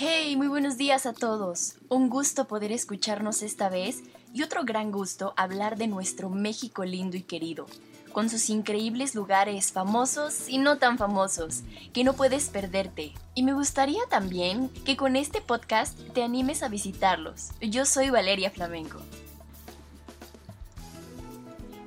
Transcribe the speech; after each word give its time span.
Hey, 0.00 0.36
muy 0.36 0.46
buenos 0.46 0.76
días 0.76 1.06
a 1.06 1.12
todos. 1.12 1.74
Un 1.88 2.08
gusto 2.08 2.46
poder 2.46 2.70
escucharnos 2.70 3.42
esta 3.42 3.68
vez 3.68 4.04
y 4.32 4.44
otro 4.44 4.62
gran 4.64 4.92
gusto 4.92 5.34
hablar 5.36 5.76
de 5.76 5.88
nuestro 5.88 6.30
México 6.30 6.84
lindo 6.84 7.16
y 7.16 7.22
querido, 7.22 7.66
con 8.12 8.30
sus 8.30 8.48
increíbles 8.48 9.16
lugares 9.16 9.72
famosos 9.72 10.48
y 10.48 10.58
no 10.58 10.78
tan 10.78 10.98
famosos, 10.98 11.64
que 11.92 12.04
no 12.04 12.12
puedes 12.12 12.48
perderte. 12.48 13.12
Y 13.34 13.42
me 13.42 13.52
gustaría 13.52 14.02
también 14.08 14.68
que 14.84 14.96
con 14.96 15.16
este 15.16 15.40
podcast 15.40 15.98
te 16.14 16.22
animes 16.22 16.62
a 16.62 16.68
visitarlos. 16.68 17.48
Yo 17.60 17.84
soy 17.84 18.10
Valeria 18.10 18.52
Flamenco. 18.52 19.00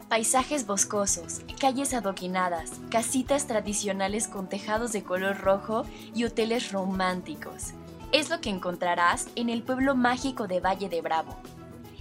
Paisajes 0.09 0.68
boscosos, 0.68 1.39
calles 1.62 1.93
adoquinadas, 1.93 2.71
casitas 2.89 3.48
tradicionales 3.48 4.28
con 4.28 4.49
tejados 4.49 4.91
de 4.91 5.05
color 5.05 5.38
rojo 5.38 5.85
y 6.13 6.25
hoteles 6.25 6.73
románticos 6.73 7.73
es 8.11 8.29
lo 8.29 8.41
que 8.41 8.49
encontrarás 8.49 9.27
en 9.35 9.49
el 9.49 9.63
pueblo 9.63 9.95
mágico 9.95 10.47
de 10.47 10.59
Valle 10.59 10.89
de 10.89 11.01
Bravo. 11.01 11.35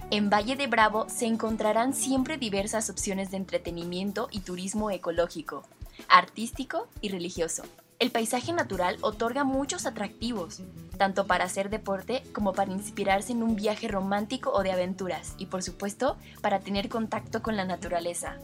En 0.09 0.29
Valle 0.29 0.57
de 0.57 0.67
Bravo 0.67 1.07
se 1.07 1.25
encontrarán 1.25 1.93
siempre 1.93 2.37
diversas 2.37 2.89
opciones 2.89 3.31
de 3.31 3.37
entretenimiento 3.37 4.27
y 4.29 4.41
turismo 4.41 4.91
ecológico, 4.91 5.63
artístico 6.09 6.89
y 6.99 7.09
religioso. 7.09 7.63
El 7.99 8.11
paisaje 8.11 8.51
natural 8.51 8.97
otorga 9.01 9.45
muchos 9.45 9.85
atractivos, 9.85 10.61
tanto 10.97 11.27
para 11.27 11.45
hacer 11.45 11.69
deporte 11.69 12.23
como 12.33 12.51
para 12.51 12.71
inspirarse 12.71 13.31
en 13.31 13.41
un 13.41 13.55
viaje 13.55 13.87
romántico 13.87 14.51
o 14.51 14.63
de 14.63 14.71
aventuras, 14.71 15.35
y 15.37 15.45
por 15.45 15.63
supuesto, 15.63 16.17
para 16.41 16.59
tener 16.59 16.89
contacto 16.89 17.41
con 17.41 17.55
la 17.55 17.63
naturaleza. 17.63 18.37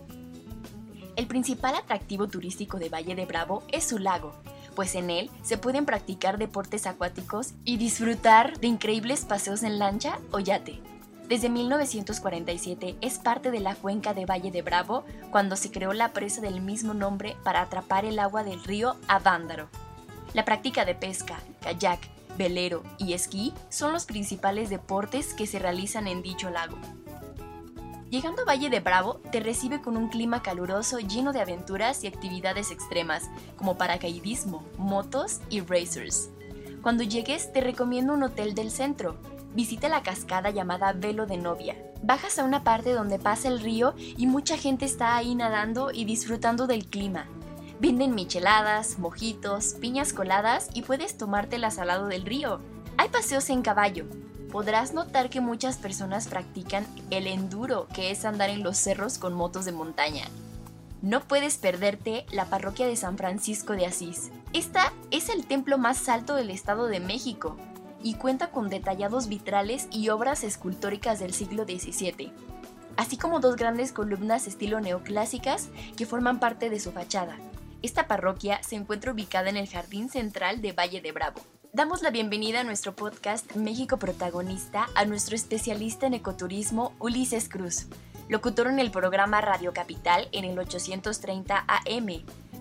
El 1.18 1.28
principal 1.28 1.76
atractivo 1.76 2.28
turístico 2.28 2.78
de 2.78 2.90
Valle 2.90 3.16
de 3.16 3.26
Bravo 3.26 3.64
es 3.74 3.84
su 3.84 3.98
lago, 3.98 4.34
pues 4.78 4.94
en 4.94 5.10
él 5.10 5.32
se 5.42 5.58
pueden 5.58 5.88
practicar 5.88 6.38
deportes 6.38 6.86
acuáticos 6.86 7.56
y 7.66 7.78
disfrutar 7.78 8.60
de 8.60 8.68
increíbles 8.68 9.26
paseos 9.26 9.64
en 9.64 9.80
lancha 9.80 10.20
o 10.30 10.38
yate. 10.38 10.80
Desde 11.28 11.50
1947 11.50 12.96
es 13.02 13.18
parte 13.18 13.50
de 13.50 13.60
la 13.60 13.74
cuenca 13.74 14.14
de 14.14 14.28
Valle 14.28 14.52
de 14.52 14.62
Bravo 14.62 15.04
cuando 15.32 15.56
se 15.56 15.72
creó 15.72 15.94
la 15.94 16.10
presa 16.10 16.42
del 16.42 16.62
mismo 16.62 16.94
nombre 16.94 17.36
para 17.44 17.64
atrapar 17.64 18.06
el 18.06 18.20
agua 18.20 18.44
del 18.44 18.64
río 18.64 18.98
Avándaro. 19.08 19.68
La 20.36 20.46
práctica 20.46 20.86
de 20.86 20.94
pesca, 20.94 21.40
kayak, 21.62 22.00
velero 22.38 22.84
y 23.00 23.14
esquí 23.14 23.56
son 23.70 23.94
los 23.94 24.06
principales 24.06 24.70
deportes 24.70 25.34
que 25.34 25.48
se 25.48 25.58
realizan 25.58 26.06
en 26.06 26.22
dicho 26.22 26.52
lago. 26.52 26.78
Llegando 28.10 28.44
a 28.44 28.46
Valle 28.46 28.70
de 28.70 28.80
Bravo, 28.80 29.20
te 29.32 29.42
recibe 29.42 29.82
con 29.82 29.98
un 29.98 30.08
clima 30.08 30.42
caluroso 30.42 31.00
lleno 31.00 31.34
de 31.34 31.42
aventuras 31.42 32.06
y 32.06 32.08
actividades 32.08 32.72
extremas, 32.72 33.30
como 33.58 33.78
paracaidismo, 33.78 34.64
motos 34.78 35.42
y 35.50 35.60
racers. 35.60 36.30
Cuando 36.82 37.04
llegues, 37.04 37.52
te 37.52 37.60
recomiendo 37.60 38.14
un 38.14 38.24
hotel 38.24 38.56
del 38.56 38.72
centro. 38.72 39.18
Visita 39.54 39.90
la 39.90 40.04
cascada 40.04 40.52
llamada 40.52 40.94
Velo 40.94 41.26
de 41.26 41.36
Novia. 41.36 41.76
Bajas 42.02 42.40
a 42.40 42.46
una 42.46 42.64
parte 42.64 42.94
donde 42.94 43.20
pasa 43.20 43.50
el 43.50 43.60
río 43.60 43.94
y 43.98 44.26
mucha 44.26 44.56
gente 44.56 44.86
está 44.86 45.18
ahí 45.18 45.36
nadando 45.36 45.92
y 45.92 46.06
disfrutando 46.06 46.66
del 46.66 46.86
clima. 46.86 47.28
Venden 47.82 48.16
micheladas, 48.16 49.00
mojitos, 49.00 49.76
piñas 49.82 50.14
coladas 50.14 50.70
y 50.74 50.84
puedes 50.84 51.18
tomártelas 51.18 51.78
al 51.78 51.88
lado 51.88 52.08
del 52.08 52.26
río. 52.26 52.62
Hay 52.98 53.10
paseos 53.10 53.50
en 53.50 53.62
caballo, 53.62 54.06
podrás 54.52 54.94
notar 54.94 55.30
que 55.30 55.42
muchas 55.42 55.78
personas 55.78 56.28
practican 56.28 56.86
el 57.10 57.28
enduro, 57.28 57.88
que 57.94 58.12
es 58.12 58.26
andar 58.26 58.50
en 58.50 58.64
los 58.64 58.78
cerros 58.78 59.18
con 59.18 59.34
motos 59.34 59.66
de 59.66 59.72
montaña. 59.72 60.26
No 61.02 61.22
puedes 61.22 61.58
perderte 61.58 62.26
la 62.32 62.46
parroquia 62.46 62.88
de 62.88 62.96
San 62.96 63.18
Francisco 63.18 63.74
de 63.74 63.86
Asís. 63.86 64.32
Esta 64.54 64.92
es 65.12 65.30
el 65.30 65.46
templo 65.46 65.78
más 65.78 66.10
alto 66.10 66.36
del 66.36 66.50
Estado 66.50 66.88
de 66.88 67.00
México 67.00 67.56
y 68.02 68.16
cuenta 68.16 68.52
con 68.52 68.70
detallados 68.70 69.28
vitrales 69.28 69.88
y 69.92 70.10
obras 70.10 70.44
escultóricas 70.44 71.20
del 71.20 71.34
siglo 71.34 71.66
XVII, 71.66 72.32
así 72.96 73.18
como 73.18 73.40
dos 73.40 73.56
grandes 73.56 73.92
columnas 73.92 74.48
estilo 74.48 74.80
neoclásicas 74.80 75.70
que 75.96 76.06
forman 76.06 76.40
parte 76.40 76.70
de 76.70 76.80
su 76.80 76.92
fachada. 76.92 77.38
Esta 77.84 78.08
parroquia 78.08 78.62
se 78.64 78.76
encuentra 78.76 79.12
ubicada 79.12 79.50
en 79.50 79.58
el 79.58 79.70
jardín 79.70 80.10
central 80.10 80.62
de 80.62 80.72
Valle 80.72 81.02
de 81.02 81.12
Bravo. 81.12 81.42
Damos 81.74 82.02
la 82.02 82.12
bienvenida 82.12 82.62
a 82.62 82.64
nuestro 82.64 82.96
podcast 82.96 83.56
México 83.56 83.98
Protagonista 83.98 84.88
a 84.96 85.06
nuestro 85.06 85.36
especialista 85.36 86.08
en 86.08 86.14
ecoturismo 86.14 86.94
Ulises 86.98 87.50
Cruz, 87.50 87.88
locutor 88.30 88.68
en 88.68 88.80
el 88.80 88.90
programa 88.90 89.42
Radio 89.42 89.74
Capital 89.74 90.30
en 90.32 90.46
el 90.46 90.58
830 90.58 91.66
AM, 91.68 92.08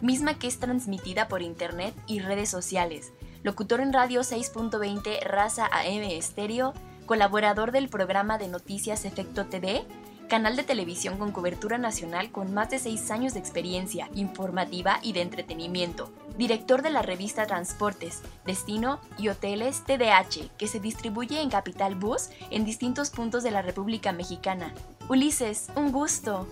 misma 0.00 0.38
que 0.38 0.48
es 0.48 0.58
transmitida 0.58 1.28
por 1.28 1.40
internet 1.40 1.94
y 2.06 2.18
redes 2.18 2.50
sociales, 2.50 3.12
locutor 3.42 3.80
en 3.80 3.92
Radio 3.92 4.20
6.20 4.20 5.22
Raza 5.22 5.66
AM 5.66 6.02
Estéreo, 6.10 6.74
colaborador 7.06 7.70
del 7.70 7.88
programa 7.88 8.38
de 8.38 8.48
noticias 8.48 9.04
Efecto 9.04 9.46
TV, 9.46 9.86
canal 10.26 10.56
de 10.56 10.64
televisión 10.64 11.18
con 11.18 11.30
cobertura 11.30 11.78
nacional 11.78 12.32
con 12.32 12.52
más 12.52 12.70
de 12.70 12.78
seis 12.78 13.10
años 13.10 13.34
de 13.34 13.40
experiencia 13.40 14.08
informativa 14.14 14.98
y 15.02 15.12
de 15.12 15.22
entretenimiento, 15.22 16.12
director 16.36 16.82
de 16.82 16.90
la 16.90 17.02
revista 17.02 17.46
Transportes, 17.46 18.22
Destino 18.44 19.00
y 19.18 19.28
Hoteles 19.28 19.84
TDH, 19.84 20.50
que 20.58 20.66
se 20.66 20.80
distribuye 20.80 21.40
en 21.40 21.50
Capital 21.50 21.94
Bus 21.94 22.30
en 22.50 22.64
distintos 22.64 23.10
puntos 23.10 23.44
de 23.44 23.52
la 23.52 23.62
República 23.62 24.12
Mexicana. 24.12 24.74
Ulises, 25.08 25.68
un 25.76 25.92
gusto. 25.92 26.46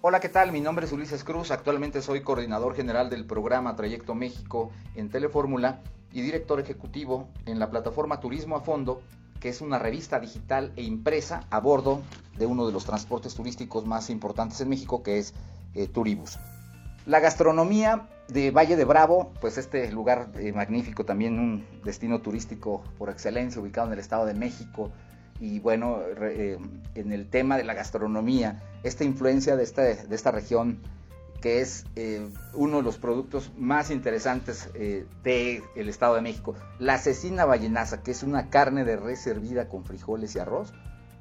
Hola, 0.00 0.20
¿qué 0.20 0.28
tal? 0.28 0.52
Mi 0.52 0.60
nombre 0.60 0.86
es 0.86 0.92
Ulises 0.92 1.24
Cruz, 1.24 1.50
actualmente 1.50 2.02
soy 2.02 2.22
coordinador 2.22 2.74
general 2.74 3.08
del 3.08 3.24
programa 3.24 3.76
Trayecto 3.76 4.14
México 4.14 4.70
en 4.96 5.08
Telefórmula 5.08 5.80
y 6.12 6.20
director 6.22 6.60
ejecutivo 6.60 7.28
en 7.46 7.58
la 7.58 7.70
plataforma 7.70 8.20
Turismo 8.20 8.56
a 8.56 8.60
Fondo, 8.60 9.00
que 9.44 9.50
es 9.50 9.60
una 9.60 9.78
revista 9.78 10.20
digital 10.20 10.72
e 10.74 10.82
impresa 10.84 11.44
a 11.50 11.60
bordo 11.60 12.00
de 12.38 12.46
uno 12.46 12.66
de 12.66 12.72
los 12.72 12.86
transportes 12.86 13.34
turísticos 13.34 13.84
más 13.84 14.08
importantes 14.08 14.58
en 14.62 14.70
México, 14.70 15.02
que 15.02 15.18
es 15.18 15.34
eh, 15.74 15.86
Turibus. 15.86 16.38
La 17.04 17.20
gastronomía 17.20 18.08
de 18.28 18.52
Valle 18.52 18.74
de 18.74 18.86
Bravo, 18.86 19.32
pues 19.42 19.58
este 19.58 19.92
lugar 19.92 20.30
eh, 20.36 20.54
magnífico, 20.54 21.04
también 21.04 21.38
un 21.38 21.66
destino 21.84 22.22
turístico 22.22 22.82
por 22.96 23.10
excelencia, 23.10 23.60
ubicado 23.60 23.88
en 23.88 23.92
el 23.92 23.98
Estado 23.98 24.24
de 24.24 24.32
México. 24.32 24.90
Y 25.38 25.58
bueno, 25.60 25.98
eh, 26.22 26.56
en 26.94 27.12
el 27.12 27.28
tema 27.28 27.58
de 27.58 27.64
la 27.64 27.74
gastronomía, 27.74 28.62
esta 28.82 29.04
influencia 29.04 29.56
de 29.56 29.66
de 29.66 30.14
esta 30.16 30.30
región, 30.30 30.78
que 31.44 31.60
es 31.60 31.84
eh, 31.94 32.26
uno 32.54 32.78
de 32.78 32.82
los 32.82 32.96
productos 32.96 33.52
más 33.54 33.90
interesantes 33.90 34.70
del 34.72 35.88
Estado 35.90 36.14
de 36.14 36.22
México. 36.22 36.54
La 36.78 36.96
cecina 36.96 37.44
vallenaza, 37.44 38.02
que 38.02 38.12
es 38.12 38.22
una 38.22 38.48
carne 38.48 38.84
de 38.84 38.96
res 38.96 39.20
servida 39.20 39.68
con 39.68 39.84
frijoles 39.84 40.34
y 40.34 40.38
arroz, 40.38 40.72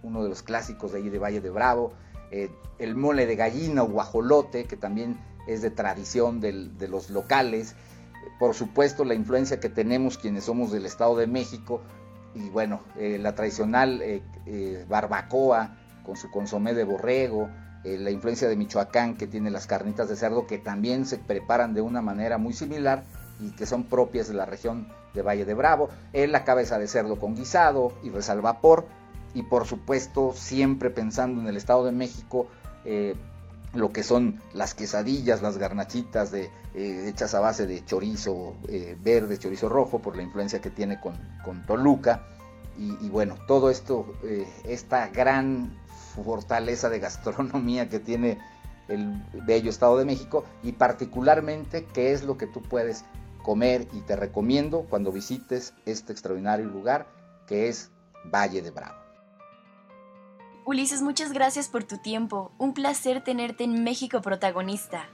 uno 0.01 0.23
de 0.23 0.29
los 0.29 0.41
clásicos 0.41 0.93
de 0.93 0.99
ahí 0.99 1.09
de 1.09 1.19
Valle 1.19 1.41
de 1.41 1.49
Bravo. 1.49 1.91
el 2.31 2.95
mole 2.95 3.25
de 3.25 3.35
gallina 3.35 3.83
o 3.83 3.87
guajolote, 3.87 4.63
que 4.63 4.77
también 4.77 5.19
es 5.45 5.61
de 5.61 5.71
tradición 5.71 6.39
de 6.39 6.87
los 6.87 7.09
locales, 7.09 7.75
por 8.39 8.53
supuesto 8.53 9.03
la 9.03 9.13
influencia 9.13 9.59
que 9.59 9.69
tenemos 9.69 10.17
quienes 10.17 10.45
somos 10.45 10.71
del 10.71 10.85
Estado 10.85 11.17
de 11.17 11.27
México 11.27 11.81
y 12.35 12.49
bueno, 12.49 12.81
eh, 12.97 13.17
la 13.19 13.35
tradicional 13.35 14.01
eh, 14.01 14.21
eh, 14.45 14.85
barbacoa 14.87 15.77
con 16.05 16.15
su 16.15 16.31
consomé 16.31 16.73
de 16.73 16.83
borrego, 16.83 17.49
la 17.83 18.11
influencia 18.11 18.47
de 18.47 18.55
Michoacán 18.55 19.15
que 19.15 19.27
tiene 19.27 19.51
las 19.51 19.67
carnitas 19.67 20.07
de 20.07 20.15
cerdo 20.15 20.47
que 20.47 20.57
también 20.57 21.05
se 21.05 21.17
preparan 21.17 21.73
de 21.73 21.81
una 21.81 22.01
manera 22.01 22.37
muy 22.37 22.53
similar 22.53 23.03
y 23.39 23.51
que 23.51 23.65
son 23.65 23.83
propias 23.83 24.27
de 24.27 24.35
la 24.35 24.45
región 24.45 24.87
de 25.13 25.21
Valle 25.21 25.45
de 25.45 25.53
Bravo, 25.53 25.89
la 26.13 26.43
cabeza 26.43 26.79
de 26.79 26.87
cerdo 26.87 27.19
con 27.19 27.35
guisado 27.35 27.91
y 28.03 28.09
res 28.09 28.31
vapor 28.41 28.85
y 29.33 29.43
por 29.43 29.65
supuesto 29.65 30.33
siempre 30.33 30.89
pensando 30.89 31.41
en 31.41 31.47
el 31.47 31.57
Estado 31.57 31.83
de 31.83 31.91
México 31.91 32.47
lo 33.73 33.91
que 33.91 34.03
son 34.03 34.39
las 34.53 34.73
quesadillas, 34.73 35.41
las 35.41 35.57
garnachitas 35.57 36.31
eh, 36.33 36.49
hechas 36.73 37.33
a 37.33 37.39
base 37.39 37.65
de 37.65 37.83
chorizo 37.83 38.55
eh, 38.67 38.95
verde, 39.01 39.37
chorizo 39.37 39.67
rojo, 39.67 39.99
por 39.99 40.15
la 40.15 40.23
influencia 40.23 40.61
que 40.61 40.69
tiene 40.69 40.99
con, 40.99 41.65
Toluca. 41.65 42.27
Y, 42.75 43.07
bueno, 43.09 43.35
todo 43.47 43.69
esto, 43.69 44.15
eh, 44.23 44.47
esta 44.63 45.07
gran 45.09 45.77
fortaleza 46.21 46.89
de 46.89 46.99
gastronomía 46.99 47.89
que 47.89 47.99
tiene 47.99 48.39
el 48.87 49.21
bello 49.45 49.69
Estado 49.69 49.97
de 49.97 50.05
México 50.05 50.43
y 50.61 50.73
particularmente 50.73 51.85
qué 51.85 52.11
es 52.11 52.23
lo 52.23 52.37
que 52.37 52.47
tú 52.47 52.61
puedes 52.61 53.05
comer 53.41 53.87
y 53.93 54.01
te 54.01 54.15
recomiendo 54.15 54.85
cuando 54.89 55.11
visites 55.11 55.73
este 55.85 56.11
extraordinario 56.11 56.65
lugar 56.65 57.07
que 57.47 57.67
es 57.67 57.91
Valle 58.25 58.61
de 58.61 58.71
Bravo. 58.71 58.95
Ulises, 60.65 61.01
muchas 61.01 61.33
gracias 61.33 61.67
por 61.67 61.83
tu 61.83 61.97
tiempo. 61.97 62.53
Un 62.57 62.73
placer 62.73 63.21
tenerte 63.21 63.65
en 63.65 63.83
México 63.83 64.21
protagonista. 64.21 65.09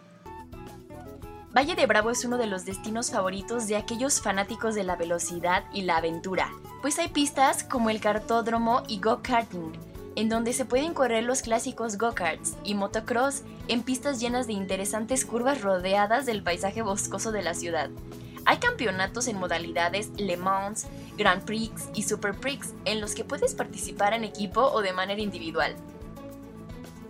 Valle 1.55 1.73
de 1.75 1.87
Bravo 1.87 2.11
es 2.11 2.23
uno 2.23 2.37
de 2.37 2.45
los 2.45 2.65
destinos 2.65 3.09
favoritos 3.09 3.67
de 3.67 3.75
aquellos 3.75 4.21
fanáticos 4.21 4.75
de 4.75 4.83
la 4.83 4.95
velocidad 4.95 5.63
y 5.73 5.81
la 5.81 5.97
aventura, 5.97 6.51
pues 6.83 6.99
hay 6.99 7.07
pistas 7.07 7.63
como 7.63 7.89
el 7.89 7.99
cartódromo 7.99 8.83
y 8.87 8.99
go-karting, 8.99 9.71
en 10.19 10.27
donde 10.27 10.51
se 10.51 10.65
pueden 10.65 10.93
correr 10.93 11.23
los 11.23 11.41
clásicos 11.41 11.97
go-karts 11.97 12.57
y 12.65 12.73
motocross 12.75 13.43
en 13.69 13.83
pistas 13.83 14.19
llenas 14.19 14.47
de 14.47 14.53
interesantes 14.53 15.23
curvas 15.23 15.61
rodeadas 15.61 16.25
del 16.25 16.43
paisaje 16.43 16.81
boscoso 16.81 17.31
de 17.31 17.41
la 17.41 17.53
ciudad. 17.53 17.89
Hay 18.43 18.57
campeonatos 18.57 19.29
en 19.29 19.39
modalidades 19.39 20.09
Le 20.17 20.35
Mans, 20.35 20.87
Grand 21.17 21.45
Prix 21.45 21.71
y 21.93 22.03
Super 22.03 22.35
Prix 22.35 22.73
en 22.83 22.99
los 22.99 23.15
que 23.15 23.23
puedes 23.23 23.55
participar 23.55 24.13
en 24.13 24.25
equipo 24.25 24.61
o 24.61 24.81
de 24.81 24.91
manera 24.91 25.21
individual. 25.21 25.73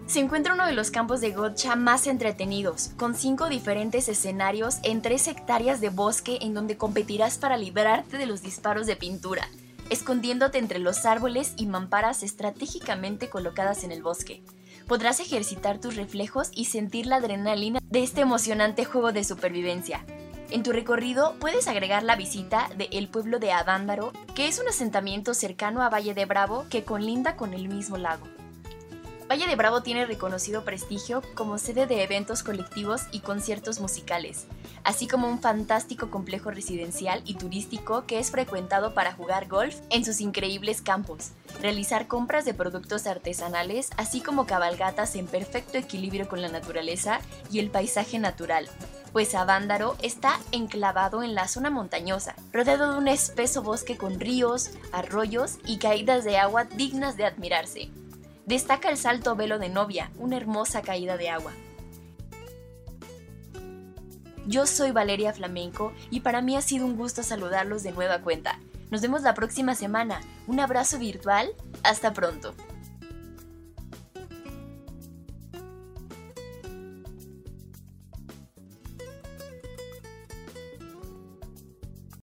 Se 0.05 0.19
encuentra 0.19 0.53
uno 0.53 0.67
de 0.67 0.73
los 0.73 0.91
campos 0.91 1.19
de 1.19 1.31
gotcha 1.31 1.75
más 1.75 2.05
entretenidos, 2.05 2.91
con 2.95 3.15
cinco 3.15 3.49
diferentes 3.49 4.07
escenarios 4.07 4.77
en 4.83 5.01
tres 5.01 5.27
hectáreas 5.27 5.81
de 5.81 5.89
bosque 5.89 6.37
en 6.41 6.53
donde 6.53 6.77
competirás 6.77 7.39
para 7.39 7.57
librarte 7.57 8.19
de 8.19 8.27
los 8.27 8.43
disparos 8.43 8.85
de 8.85 8.95
pintura, 8.95 9.49
escondiéndote 9.89 10.57
entre 10.57 10.79
los 10.79 11.05
árboles 11.05 11.53
y 11.57 11.65
mamparas 11.65 12.23
estratégicamente 12.23 13.29
colocadas 13.29 13.83
en 13.83 13.91
el 13.91 14.03
bosque. 14.03 14.43
Podrás 14.87 15.19
ejercitar 15.19 15.79
tus 15.79 15.95
reflejos 15.95 16.49
y 16.53 16.65
sentir 16.65 17.05
la 17.05 17.17
adrenalina 17.17 17.79
de 17.83 18.03
este 18.03 18.21
emocionante 18.21 18.85
juego 18.85 19.11
de 19.11 19.23
supervivencia. 19.23 20.05
En 20.51 20.63
tu 20.63 20.71
recorrido 20.71 21.35
puedes 21.39 21.67
agregar 21.67 22.01
la 22.01 22.15
visita 22.15 22.69
de 22.75 22.89
el 22.91 23.07
pueblo 23.07 23.37
de 23.37 23.51
Avándaro, 23.51 24.11
que 24.33 24.47
es 24.47 24.59
un 24.59 24.67
asentamiento 24.67 25.35
cercano 25.35 25.83
a 25.83 25.89
Valle 25.89 26.15
de 26.15 26.25
Bravo 26.25 26.65
que 26.69 26.83
colinda 26.83 27.35
con 27.35 27.53
el 27.53 27.69
mismo 27.69 27.97
lago. 27.97 28.25
Valle 29.29 29.45
de 29.45 29.55
Bravo 29.55 29.83
tiene 29.83 30.07
reconocido 30.07 30.65
prestigio 30.65 31.21
como 31.35 31.59
sede 31.59 31.85
de 31.85 32.01
eventos 32.01 32.41
colectivos 32.41 33.03
y 33.11 33.19
conciertos 33.19 33.79
musicales, 33.79 34.47
así 34.83 35.07
como 35.07 35.27
un 35.27 35.39
fantástico 35.39 36.09
complejo 36.09 36.49
residencial 36.49 37.21
y 37.25 37.35
turístico 37.35 38.07
que 38.07 38.17
es 38.17 38.31
frecuentado 38.31 38.95
para 38.95 39.13
jugar 39.13 39.47
golf 39.47 39.75
en 39.91 40.03
sus 40.03 40.19
increíbles 40.19 40.81
campos, 40.81 41.33
realizar 41.61 42.07
compras 42.07 42.43
de 42.43 42.55
productos 42.55 43.05
artesanales, 43.05 43.91
así 43.97 44.19
como 44.19 44.47
cabalgatas 44.47 45.15
en 45.15 45.27
perfecto 45.27 45.77
equilibrio 45.77 46.27
con 46.27 46.41
la 46.41 46.49
naturaleza 46.49 47.19
y 47.51 47.59
el 47.59 47.69
paisaje 47.69 48.17
natural, 48.17 48.67
pues 49.13 49.35
Avándaro 49.35 49.95
está 50.01 50.39
enclavado 50.51 51.21
en 51.21 51.35
la 51.35 51.47
zona 51.47 51.69
montañosa, 51.69 52.33
rodeado 52.51 52.93
de 52.93 52.97
un 52.97 53.07
espeso 53.07 53.61
bosque 53.61 53.95
con 53.95 54.19
ríos, 54.19 54.71
arroyos 54.91 55.59
y 55.67 55.77
caídas 55.77 56.23
de 56.23 56.39
agua 56.39 56.63
dignas 56.63 57.15
de 57.15 57.25
admirarse. 57.25 57.91
Destaca 58.49 58.89
el 58.89 58.97
salto 58.97 59.35
velo 59.35 59.59
de 59.59 59.69
novia, 59.69 60.09
una 60.17 60.35
hermosa 60.35 60.81
caída 60.81 61.17
de 61.17 61.29
agua. 61.29 61.53
Yo 64.47 64.65
soy 64.65 64.89
Valeria 64.89 65.31
Flamenco 65.33 65.93
y 66.09 66.21
para 66.21 66.41
mí 66.41 66.57
ha 66.57 66.63
sido 66.63 66.87
un 66.87 66.97
gusto 66.97 67.21
saludarlos 67.21 67.83
de 67.83 67.91
nueva 67.91 68.23
cuenta. 68.23 68.59
Nos 68.89 69.01
vemos 69.01 69.21
la 69.21 69.35
próxima 69.35 69.75
semana. 69.75 70.21
Un 70.47 70.59
abrazo 70.59 70.97
virtual. 70.97 71.51
Hasta 71.83 72.11
pronto. 72.11 72.55